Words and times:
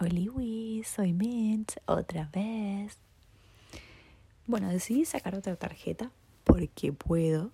Oli, 0.00 0.82
soy 0.84 1.12
Mint, 1.12 1.72
otra 1.86 2.28
vez. 2.32 2.98
Bueno, 4.46 4.68
decidí 4.68 5.04
sacar 5.04 5.34
otra 5.34 5.56
tarjeta 5.56 6.10
porque 6.44 6.92
puedo. 6.92 7.50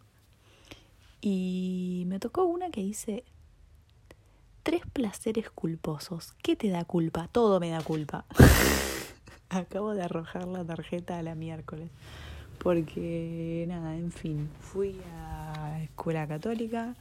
Y 1.20 2.04
me 2.06 2.20
tocó 2.20 2.44
una 2.44 2.70
que 2.70 2.80
dice 2.80 3.24
tres 4.62 4.82
placeres 4.92 5.50
culposos. 5.50 6.34
¿Qué 6.42 6.54
te 6.54 6.68
da 6.68 6.84
culpa? 6.84 7.28
Todo 7.28 7.58
me 7.58 7.70
da 7.70 7.80
culpa. 7.82 8.24
Acabo 9.48 9.94
de 9.94 10.02
arrojar 10.02 10.46
la 10.46 10.64
tarjeta 10.64 11.18
a 11.18 11.22
la 11.22 11.34
miércoles. 11.34 11.90
Porque, 12.58 13.64
nada, 13.68 13.96
en 13.96 14.12
fin, 14.12 14.48
fui 14.60 15.00
a 15.16 15.80
escuela 15.82 16.26
católica, 16.26 16.94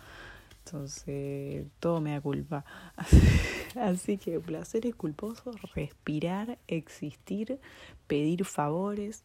entonces 0.65 1.65
todo 1.79 1.99
me 1.99 2.11
da 2.11 2.21
culpa. 2.21 2.63
Así 3.75 4.17
que 4.17 4.39
placeres 4.39 4.95
culposos, 4.95 5.55
respirar, 5.73 6.57
existir, 6.67 7.59
pedir 8.07 8.45
favores. 8.45 9.23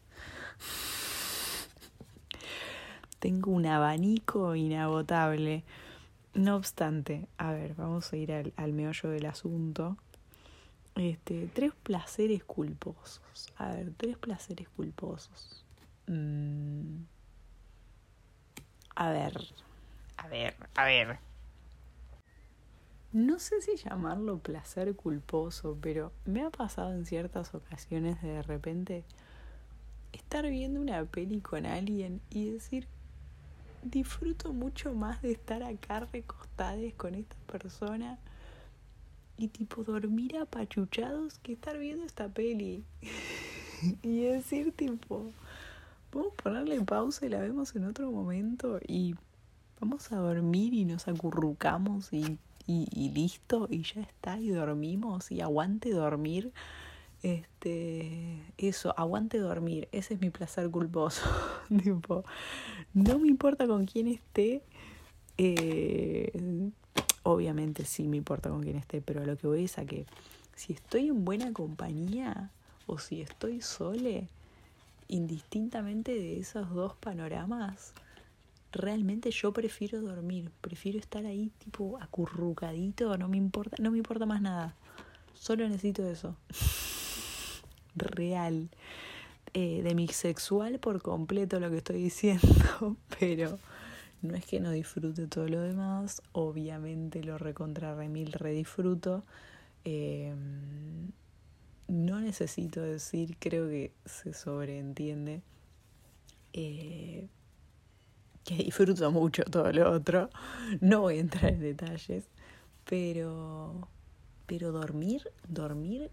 Tengo 3.19 3.51
un 3.51 3.65
abanico 3.65 4.55
inagotable. 4.55 5.63
No 6.33 6.55
obstante, 6.55 7.27
a 7.37 7.51
ver, 7.53 7.75
vamos 7.75 8.11
a 8.11 8.17
ir 8.17 8.31
al, 8.33 8.53
al 8.57 8.73
meollo 8.73 9.09
del 9.09 9.25
asunto. 9.25 9.97
Este, 10.95 11.47
tres 11.53 11.73
placeres 11.81 12.43
culposos. 12.43 13.51
A 13.57 13.69
ver, 13.69 13.93
tres 13.97 14.17
placeres 14.17 14.67
culposos. 14.69 15.65
Mm. 16.07 17.03
A 18.95 19.09
ver, 19.09 19.41
a 20.17 20.27
ver, 20.27 20.55
a 20.75 20.85
ver. 20.85 21.32
No 23.13 23.37
sé 23.37 23.61
si 23.61 23.75
llamarlo 23.75 24.39
placer 24.39 24.95
culposo, 24.95 25.77
pero 25.79 26.11
me 26.25 26.41
ha 26.41 26.49
pasado 26.49 26.93
en 26.93 27.05
ciertas 27.05 27.53
ocasiones 27.53 28.19
de, 28.23 28.29
de 28.29 28.41
repente 28.41 29.03
estar 30.13 30.49
viendo 30.49 30.81
una 30.81 31.05
peli 31.05 31.39
con 31.39 31.67
alguien 31.67 32.21
y 32.31 32.49
decir, 32.49 32.87
disfruto 33.83 34.51
mucho 34.51 34.95
más 34.95 35.21
de 35.21 35.31
estar 35.31 35.61
acá 35.61 35.99
recostades 36.11 36.95
con 36.95 37.13
esta 37.13 37.35
persona 37.45 38.17
y 39.37 39.47
tipo 39.49 39.83
dormir 39.83 40.37
apachuchados 40.37 41.37
que 41.37 41.53
estar 41.53 41.77
viendo 41.77 42.05
esta 42.05 42.29
peli. 42.29 42.83
y 44.01 44.23
decir 44.23 44.71
tipo, 44.71 45.31
vamos 46.11 46.33
a 46.33 46.41
ponerle 46.41 46.81
pausa 46.81 47.27
y 47.27 47.29
la 47.29 47.39
vemos 47.39 47.75
en 47.75 47.85
otro 47.85 48.11
momento 48.11 48.79
y 48.87 49.13
vamos 49.79 50.11
a 50.11 50.15
dormir 50.15 50.73
y 50.73 50.85
nos 50.85 51.07
acurrucamos 51.07 52.11
y 52.11 52.39
y, 52.67 52.87
y 52.91 53.09
listo, 53.09 53.67
y 53.69 53.83
ya 53.83 54.01
está, 54.01 54.39
y 54.39 54.49
dormimos, 54.49 55.31
y 55.31 55.41
aguante 55.41 55.91
dormir. 55.91 56.51
Este, 57.23 58.37
eso, 58.57 58.93
aguante 58.97 59.37
dormir, 59.37 59.87
ese 59.91 60.15
es 60.15 60.21
mi 60.21 60.29
placer 60.29 60.69
culposo. 60.69 61.23
tipo, 61.83 62.23
no 62.93 63.19
me 63.19 63.27
importa 63.27 63.65
con 63.67 63.85
quién 63.85 64.07
esté. 64.07 64.61
Eh, 65.37 66.71
obviamente 67.23 67.85
sí 67.85 68.07
me 68.07 68.17
importa 68.17 68.49
con 68.49 68.61
quién 68.61 68.75
esté, 68.75 69.01
pero 69.01 69.25
lo 69.25 69.37
que 69.37 69.47
voy 69.47 69.63
es 69.63 69.77
a 69.77 69.85
que 69.85 70.05
si 70.55 70.73
estoy 70.73 71.07
en 71.07 71.25
buena 71.25 71.51
compañía 71.53 72.51
o 72.85 72.99
si 72.99 73.21
estoy 73.21 73.61
sole, 73.61 74.27
indistintamente 75.07 76.11
de 76.13 76.39
esos 76.39 76.69
dos 76.73 76.95
panoramas, 76.95 77.93
realmente 78.73 79.31
yo 79.31 79.53
prefiero 79.53 80.01
dormir, 80.01 80.51
prefiero 80.61 80.99
estar 80.99 81.25
ahí 81.25 81.51
tipo 81.59 81.97
acurrucadito, 82.01 83.17
no 83.17 83.29
me 83.29 83.37
importa, 83.37 83.77
no 83.79 83.91
me 83.91 83.97
importa 83.97 84.25
más 84.25 84.41
nada. 84.41 84.75
Solo 85.33 85.67
necesito 85.67 86.07
eso. 86.07 86.35
Real. 87.95 88.69
Eh, 89.55 89.83
de 89.83 89.93
mi 89.93 90.07
sexual 90.07 90.79
por 90.79 91.03
completo 91.03 91.59
lo 91.59 91.69
que 91.69 91.77
estoy 91.77 92.01
diciendo, 92.01 92.97
pero 93.19 93.59
no 94.23 94.35
es 94.35 94.45
que 94.45 94.59
no 94.59 94.71
disfrute 94.71 95.27
todo 95.27 95.47
lo 95.47 95.61
demás, 95.61 96.23
obviamente 96.31 97.23
lo 97.23 97.37
recontra 97.37 97.93
remil 97.93 98.31
redisfruto. 98.31 99.23
Eh, 99.85 100.33
no 101.87 102.19
necesito 102.19 102.81
decir, 102.81 103.37
creo 103.37 103.67
que 103.67 103.91
se 104.05 104.33
sobreentiende. 104.33 105.43
Eh, 106.53 107.27
que 108.43 108.55
disfruto 108.55 109.11
mucho 109.11 109.43
todo 109.43 109.71
lo 109.71 109.91
otro. 109.91 110.29
No 110.81 111.01
voy 111.01 111.17
a 111.17 111.21
entrar 111.21 111.53
en 111.53 111.59
detalles, 111.59 112.25
pero, 112.85 113.87
pero 114.45 114.71
dormir, 114.71 115.31
dormir 115.47 116.11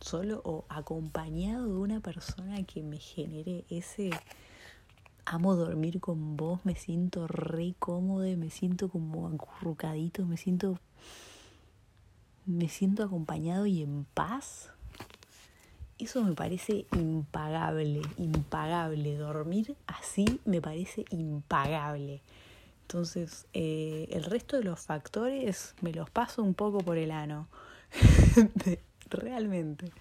solo 0.00 0.40
o 0.44 0.64
acompañado 0.68 1.66
de 1.66 1.78
una 1.78 2.00
persona 2.00 2.62
que 2.64 2.82
me 2.82 2.98
genere 2.98 3.64
ese 3.70 4.10
amo 5.24 5.56
dormir 5.56 6.00
con 6.00 6.36
vos, 6.36 6.60
me 6.64 6.74
siento 6.74 7.26
re 7.26 7.74
cómodo, 7.78 8.24
me 8.36 8.50
siento 8.50 8.88
como 8.88 9.26
acurrucadito, 9.28 10.26
me 10.26 10.36
siento 10.36 10.78
me 12.46 12.68
siento 12.68 13.02
acompañado 13.02 13.64
y 13.64 13.82
en 13.82 14.04
paz. 14.12 14.70
Eso 15.98 16.24
me 16.24 16.34
parece 16.34 16.86
impagable, 16.92 18.02
impagable. 18.18 19.16
Dormir 19.16 19.76
así 19.86 20.40
me 20.44 20.60
parece 20.60 21.04
impagable. 21.10 22.20
Entonces, 22.82 23.46
eh, 23.52 24.08
el 24.10 24.24
resto 24.24 24.56
de 24.56 24.64
los 24.64 24.80
factores 24.80 25.74
me 25.82 25.92
los 25.92 26.10
paso 26.10 26.42
un 26.42 26.54
poco 26.54 26.78
por 26.78 26.98
el 26.98 27.12
ano. 27.12 27.46
Realmente. 29.10 29.92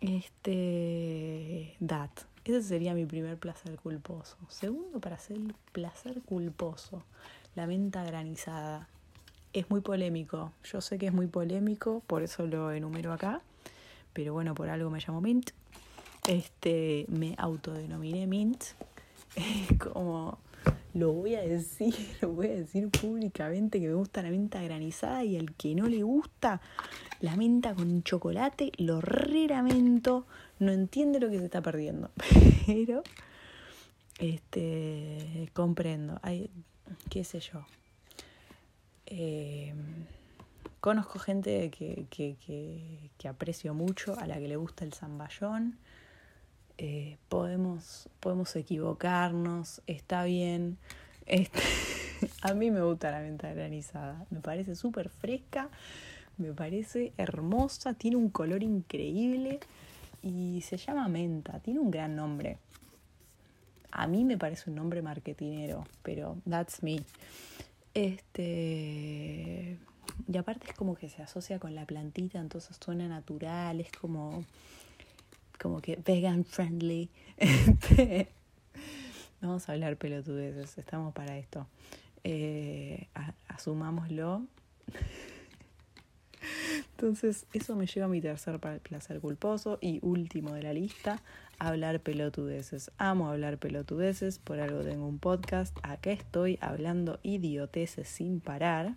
Este. 0.00 1.74
Dat. 1.80 2.10
Ese 2.44 2.62
sería 2.62 2.94
mi 2.94 3.04
primer 3.04 3.36
placer 3.36 3.76
culposo. 3.76 4.36
Segundo, 4.48 5.00
para 5.00 5.16
hacer 5.16 5.38
placer 5.72 6.22
culposo, 6.22 7.02
la 7.56 7.66
menta 7.66 8.04
granizada. 8.04 8.88
Es 9.52 9.70
muy 9.70 9.80
polémico. 9.80 10.52
Yo 10.64 10.80
sé 10.80 10.98
que 10.98 11.06
es 11.06 11.12
muy 11.12 11.26
polémico, 11.26 12.02
por 12.06 12.22
eso 12.22 12.46
lo 12.46 12.70
enumero 12.70 13.12
acá 13.12 13.40
pero 14.14 14.32
bueno, 14.32 14.54
por 14.54 14.70
algo 14.70 14.88
me 14.88 15.00
llamo 15.00 15.20
Mint. 15.20 15.50
Este, 16.26 17.04
me 17.08 17.34
autodenominé 17.36 18.26
Mint. 18.26 18.64
Como 19.78 20.38
lo 20.94 21.12
voy 21.12 21.34
a 21.34 21.42
decir, 21.42 21.94
lo 22.22 22.30
voy 22.30 22.46
a 22.46 22.54
decir 22.54 22.88
públicamente 22.88 23.80
que 23.80 23.88
me 23.88 23.94
gusta 23.94 24.22
la 24.22 24.30
menta 24.30 24.62
granizada 24.62 25.24
y 25.24 25.36
al 25.36 25.52
que 25.54 25.74
no 25.74 25.88
le 25.88 26.02
gusta 26.02 26.60
la 27.20 27.36
menta 27.36 27.74
con 27.74 28.02
chocolate, 28.02 28.72
lo 28.78 29.00
reramento, 29.00 30.26
no 30.58 30.72
entiende 30.72 31.20
lo 31.20 31.28
que 31.30 31.38
se 31.38 31.44
está 31.46 31.60
perdiendo. 31.60 32.10
Pero 32.66 33.02
este 34.18 35.50
comprendo. 35.52 36.18
Hay, 36.22 36.50
qué 37.10 37.24
sé 37.24 37.40
yo. 37.40 37.66
Eh, 39.06 39.74
Conozco 40.84 41.18
gente 41.18 41.70
que, 41.70 42.04
que, 42.10 42.36
que, 43.16 43.26
aprecio 43.26 43.72
mucho, 43.72 44.20
a 44.20 44.26
la 44.26 44.36
que 44.36 44.48
le 44.48 44.56
gusta 44.56 44.84
el 44.84 44.92
zamballón. 44.92 45.78
Eh, 46.76 47.16
podemos, 47.30 48.10
podemos 48.20 48.54
equivocarnos, 48.54 49.80
está 49.86 50.24
bien. 50.24 50.76
Este, 51.24 51.62
a 52.42 52.52
mí 52.52 52.70
me 52.70 52.82
gusta 52.82 53.10
la 53.10 53.20
menta 53.20 53.50
granizada, 53.54 54.26
me 54.28 54.40
parece 54.40 54.76
súper 54.76 55.08
fresca, 55.08 55.70
me 56.36 56.52
parece 56.52 57.14
hermosa, 57.16 57.94
tiene 57.94 58.16
un 58.18 58.28
color 58.28 58.62
increíble 58.62 59.60
y 60.20 60.60
se 60.60 60.76
llama 60.76 61.08
menta, 61.08 61.60
tiene 61.60 61.80
un 61.80 61.90
gran 61.90 62.14
nombre. 62.14 62.58
A 63.90 64.06
mí 64.06 64.22
me 64.26 64.36
parece 64.36 64.68
un 64.68 64.76
nombre 64.76 65.00
marketinero, 65.00 65.86
pero 66.02 66.36
that's 66.46 66.82
me. 66.82 67.02
Este 67.94 69.78
y 70.26 70.36
aparte 70.36 70.68
es 70.70 70.74
como 70.74 70.94
que 70.94 71.08
se 71.08 71.22
asocia 71.22 71.58
con 71.58 71.74
la 71.74 71.84
plantita, 71.86 72.38
entonces 72.38 72.76
suena 72.82 73.08
natural, 73.08 73.80
es 73.80 73.90
como, 73.92 74.44
como 75.60 75.80
que 75.80 75.96
vegan 76.04 76.44
friendly. 76.44 77.10
Vamos 79.40 79.68
a 79.68 79.72
hablar 79.72 79.96
pelotudeces, 79.96 80.78
estamos 80.78 81.12
para 81.12 81.36
esto. 81.36 81.66
Eh, 82.24 83.08
asumámoslo. 83.48 84.46
Entonces, 86.92 87.46
eso 87.52 87.76
me 87.76 87.86
lleva 87.86 88.06
a 88.06 88.08
mi 88.08 88.20
tercer 88.20 88.58
placer 88.80 89.20
culposo 89.20 89.78
y 89.80 89.98
último 90.02 90.54
de 90.54 90.62
la 90.62 90.72
lista, 90.72 91.22
hablar 91.58 92.00
pelotudeces. 92.00 92.90
Amo 92.98 93.28
hablar 93.28 93.58
pelotudeces, 93.58 94.38
por 94.38 94.60
algo 94.60 94.80
tengo 94.80 95.06
un 95.06 95.18
podcast. 95.18 95.76
Acá 95.82 96.12
estoy 96.12 96.58
hablando 96.60 97.18
idioteces 97.22 98.08
sin 98.08 98.40
parar. 98.40 98.94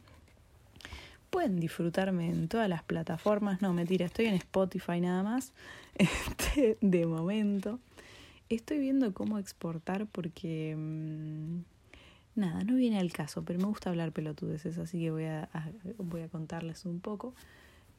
Pueden 1.30 1.60
disfrutarme 1.60 2.30
en 2.30 2.48
todas 2.48 2.70
las 2.70 2.84
plataformas. 2.84 3.62
No, 3.62 3.74
mentira, 3.74 4.06
estoy 4.06 4.26
en 4.26 4.36
Spotify 4.36 5.02
nada 5.02 5.24
más. 5.24 5.54
Este, 5.98 6.78
de 6.80 7.08
momento. 7.08 7.80
Estoy 8.50 8.80
viendo 8.80 9.14
cómo 9.14 9.40
exportar 9.40 10.06
porque... 10.06 10.76
Mmm, 10.78 11.62
nada, 12.36 12.64
no 12.64 12.76
viene 12.76 13.00
al 13.00 13.12
caso, 13.12 13.44
pero 13.44 13.60
me 13.60 13.66
gusta 13.66 13.90
hablar 13.90 14.12
pelotudeces, 14.12 14.78
así 14.78 15.00
que 15.00 15.12
voy 15.12 15.26
a, 15.26 15.50
a, 15.54 15.70
voy 15.98 16.22
a 16.22 16.30
contarles 16.30 16.86
un 16.86 17.00
poco. 17.00 17.34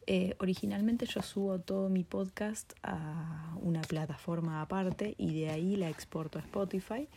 Eh, 0.06 0.36
originalmente 0.38 1.04
yo 1.04 1.20
subo 1.20 1.58
todo 1.58 1.90
mi 1.90 2.02
podcast 2.02 2.72
a 2.82 3.54
una 3.60 3.82
plataforma 3.82 4.62
aparte 4.62 5.14
y 5.19 5.38
de 5.38 5.50
ahí 5.50 5.76
la 5.76 5.90
exporto 5.90 6.38
a 6.38 6.42
Spotify. 6.42 7.08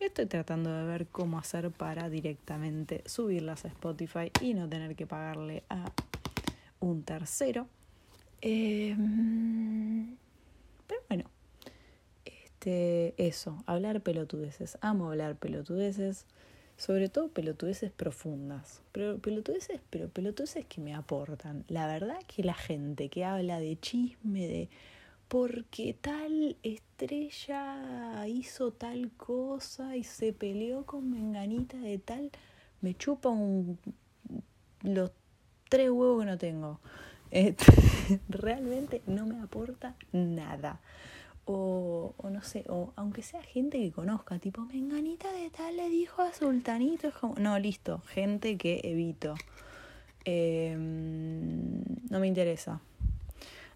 Estoy 0.00 0.26
tratando 0.26 0.72
de 0.72 0.84
ver 0.84 1.08
cómo 1.08 1.40
hacer 1.40 1.72
para 1.72 2.08
directamente 2.08 3.02
subirlas 3.04 3.64
a 3.64 3.68
Spotify 3.68 4.30
y 4.40 4.54
no 4.54 4.68
tener 4.68 4.94
que 4.94 5.08
pagarle 5.08 5.64
a 5.68 5.90
un 6.78 7.02
tercero. 7.02 7.66
Em, 8.40 10.16
pero 10.86 11.00
bueno, 11.08 11.24
este, 12.24 13.14
eso, 13.16 13.62
hablar 13.66 14.00
pelotudeces. 14.00 14.78
Amo 14.82 15.10
hablar 15.10 15.34
pelotudeces, 15.34 16.26
sobre 16.76 17.08
todo 17.08 17.28
pelotudeces 17.28 17.90
profundas. 17.90 18.82
Pero 18.92 19.18
pelotudeces, 19.18 19.80
pero 19.90 20.08
pelotudeces 20.08 20.64
que 20.66 20.80
me 20.80 20.94
aportan. 20.94 21.64
La 21.66 21.88
verdad 21.88 22.20
que 22.28 22.44
la 22.44 22.54
gente 22.54 23.08
que 23.08 23.24
habla 23.24 23.58
de 23.58 23.76
chisme, 23.80 24.46
de 24.46 24.68
porque 25.28 25.94
tal 26.00 26.56
estrella 26.62 28.26
hizo 28.26 28.72
tal 28.72 29.10
cosa 29.16 29.96
y 29.96 30.04
se 30.04 30.32
peleó 30.32 30.86
con 30.86 31.10
menganita 31.10 31.76
de 31.76 31.98
tal, 31.98 32.30
me 32.80 32.94
chupa 32.94 33.28
un, 33.28 33.78
los 34.82 35.12
tres 35.68 35.90
huevos 35.90 36.20
que 36.20 36.26
no 36.30 36.38
tengo. 36.38 36.80
Este, 37.30 37.66
realmente 38.30 39.02
no 39.06 39.26
me 39.26 39.40
aporta 39.40 39.94
nada. 40.12 40.80
O, 41.44 42.14
no 42.30 42.42
sé, 42.42 42.64
o 42.68 42.92
aunque 42.96 43.22
sea 43.22 43.42
gente 43.42 43.78
que 43.78 43.90
conozca, 43.90 44.38
tipo, 44.38 44.62
menganita 44.62 45.32
de 45.32 45.48
tal 45.50 45.76
le 45.76 45.88
dijo 45.88 46.20
a 46.20 46.32
Sultanito, 46.32 47.08
es 47.08 47.14
como, 47.14 47.34
no, 47.36 47.58
listo, 47.58 48.00
gente 48.08 48.58
que 48.58 48.80
evito. 48.84 49.34
Em, 50.24 51.82
no 52.10 52.20
me 52.20 52.26
interesa 52.26 52.82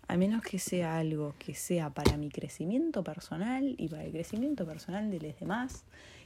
a 0.09 0.17
menos 0.17 0.43
que 0.43 0.59
sea 0.59 0.99
algo 0.99 1.35
que 1.39 1.55
sea 1.55 1.91
para 1.91 2.17
mi 2.17 2.29
crecimiento 2.29 3.03
personal 3.03 3.75
y 3.79 3.89
para 3.89 4.05
el 4.05 4.13
crecimiento 4.13 4.67
personal 4.67 5.11
de 5.11 5.21
los 5.21 5.39
demás 5.39 5.85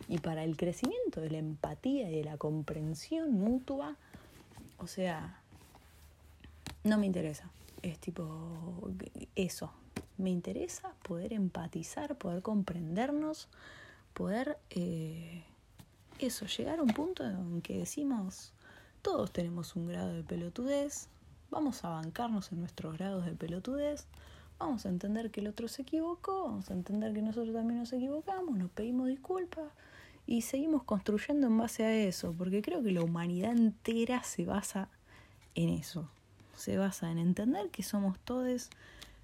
y 0.09 0.19
para 0.19 0.45
el 0.45 0.57
crecimiento 0.57 1.21
de 1.21 1.31
la 1.31 1.39
empatía 1.39 2.11
y 2.11 2.17
de 2.17 2.25
la 2.25 2.37
comprensión 2.37 3.33
mutua, 3.33 3.97
o 4.79 4.87
sea, 4.87 5.41
no 6.85 6.99
me 6.99 7.07
interesa. 7.07 7.51
Es 7.83 7.99
tipo 7.99 8.93
eso. 9.35 9.71
Me 10.19 10.31
interesa 10.31 10.93
poder 11.03 11.33
empatizar, 11.33 12.17
poder 12.17 12.43
comprendernos, 12.43 13.49
poder 14.15 14.59
eh, 14.71 15.45
eso, 16.19 16.47
llegar 16.47 16.79
a 16.79 16.83
un 16.83 16.89
punto 16.89 17.25
en 17.25 17.61
que 17.61 17.77
decimos, 17.77 18.53
todos 19.03 19.31
tenemos 19.31 19.77
un 19.77 19.89
grado 19.89 20.15
de 20.15 20.23
pelotudez, 20.23 21.09
Vamos 21.51 21.85
a 21.85 21.91
bancarnos 21.91 22.53
en 22.53 22.61
nuestros 22.61 22.97
grados 22.97 23.25
de 23.25 23.33
pelotudez, 23.33 24.07
vamos 24.59 24.87
a 24.87 24.89
entender 24.89 25.31
que 25.31 25.41
el 25.41 25.49
otro 25.49 25.69
se 25.69 25.83
equivocó, 25.83 26.45
vamos 26.45 26.71
a 26.71 26.75
entender 26.75 27.13
que 27.13 27.23
nosotros 27.23 27.55
también 27.55 27.79
nos 27.79 27.93
equivocamos, 27.93 28.57
nos 28.57 28.71
pedimos 28.71 29.09
disculpas 29.09 29.71
y 30.27 30.43
seguimos 30.43 30.83
construyendo 30.83 31.47
en 31.47 31.57
base 31.57 31.85
a 31.85 31.95
eso, 31.95 32.35
porque 32.37 32.63
creo 32.63 32.83
que 32.83 32.91
la 32.91 33.03
humanidad 33.03 33.53
entera 33.53 34.23
se 34.25 34.45
basa 34.45 34.89
en 35.55 35.69
eso, 35.69 36.09
se 36.57 36.77
basa 36.77 37.11
en 37.11 37.19
entender 37.19 37.71
que 37.71 37.83
somos 37.83 38.19
todos 38.19 38.69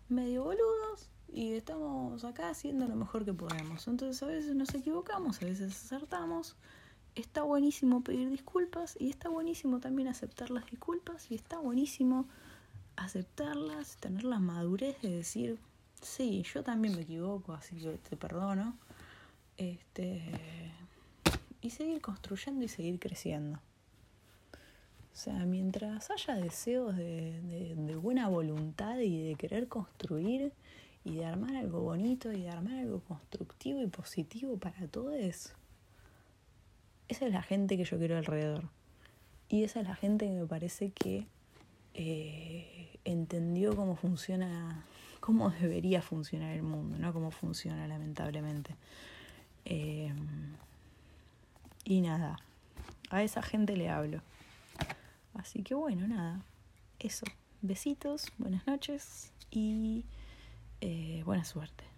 medio 0.09 0.45
boludos 0.45 1.09
y 1.33 1.55
estamos 1.55 2.25
acá 2.25 2.51
haciendo 2.51 2.87
lo 2.87 2.95
mejor 2.95 3.25
que 3.25 3.33
podemos. 3.33 3.89
Entonces 3.89 4.23
a 4.23 4.27
veces 4.27 4.55
nos 4.55 4.75
equivocamos, 4.75 5.43
a 5.43 5.47
veces 5.47 5.73
acertamos 5.73 6.57
está 7.15 7.43
buenísimo 7.43 8.03
pedir 8.03 8.31
disculpas 8.31 8.97
y 8.99 9.11
está 9.11 9.29
buenísimo 9.29 9.81
también 9.81 10.09
aceptar 10.09 10.51
las 10.51 10.67
disculpas 10.67 11.31
y 11.31 11.35
está 11.35 11.59
buenísimo 11.59 12.27
aceptarlas, 12.97 13.97
tener 13.97 14.25
la 14.25 14.39
madurez 14.39 15.01
de 15.03 15.11
decir, 15.11 15.59
sí, 16.01 16.43
yo 16.53 16.63
también 16.63 16.95
me 16.95 17.03
equivoco, 17.03 17.53
así 17.53 17.77
que 17.77 17.99
te 17.99 18.17
perdono. 18.17 18.77
Este, 19.57 20.23
y 21.61 21.71
seguir 21.71 22.01
construyendo 22.01 22.65
y 22.65 22.69
seguir 22.69 22.99
creciendo. 22.99 23.59
O 25.13 25.15
sea, 25.15 25.45
mientras 25.45 26.11
haya 26.11 26.35
deseos 26.35 26.97
de, 26.97 27.75
de 27.77 27.97
buena 27.97 28.29
voluntad 28.29 28.99
y 28.99 29.29
de 29.29 29.35
querer 29.35 29.69
construir 29.69 30.53
y 31.05 31.17
de 31.17 31.27
armar 31.27 31.55
algo 31.57 31.81
bonito 31.81 32.33
y 32.33 32.43
de 32.43 32.51
armar 32.51 32.79
algo 32.79 33.01
constructivo 33.01 33.83
y 33.83 33.89
positivo 33.89 34.57
para 34.57 34.89
todos, 34.89 35.55
esa 37.09 37.27
es 37.27 37.33
la 37.33 37.43
gente 37.43 37.77
que 37.77 37.85
yo 37.85 37.99
quiero 37.99 38.17
alrededor. 38.17 38.65
Y 39.49 39.65
esa 39.65 39.81
es 39.81 39.87
la 39.87 39.95
gente 39.95 40.27
que 40.27 40.33
me 40.33 40.47
parece 40.47 40.93
que 40.93 41.27
eh, 41.95 42.99
entendió 43.05 43.77
cómo 43.77 43.97
funciona, 43.97 44.85
cómo 45.21 45.51
debería 45.51 46.01
funcionar 46.01 46.55
el 46.55 46.63
mundo, 46.63 46.99
no 46.99 47.13
cómo 47.13 47.31
funciona 47.31 47.87
lamentablemente. 47.87 48.75
Eh, 49.65 50.13
y 51.85 52.01
nada, 52.01 52.39
a 53.11 53.23
esa 53.23 53.43
gente 53.43 53.77
le 53.77 53.91
hablo. 53.91 54.23
Así 55.35 55.63
que 55.63 55.75
bueno, 55.75 56.07
nada, 56.07 56.41
eso. 56.99 57.27
Besitos, 57.61 58.33
buenas 58.39 58.67
noches 58.67 59.31
y 59.51 60.05
eh, 60.81 61.23
buena 61.25 61.45
suerte. 61.45 61.92